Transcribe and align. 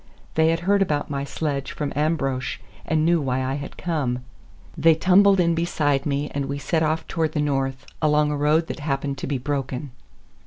They 0.33 0.47
had 0.49 0.61
heard 0.61 0.81
about 0.81 1.11
my 1.11 1.23
sledge 1.23 1.73
from 1.73 1.93
Ambrosch 1.95 2.57
and 2.87 3.05
knew 3.05 3.21
why 3.21 3.43
I 3.43 3.53
had 3.53 3.77
come. 3.77 4.23
They 4.75 4.95
tumbled 4.95 5.39
in 5.39 5.53
beside 5.53 6.07
me 6.07 6.27
and 6.33 6.45
we 6.47 6.57
set 6.57 6.81
off 6.81 7.07
toward 7.07 7.33
the 7.33 7.39
north, 7.39 7.85
along 8.01 8.31
a 8.31 8.35
road 8.35 8.65
that 8.65 8.79
happened 8.79 9.19
to 9.19 9.27
be 9.27 9.37
broken. 9.37 9.91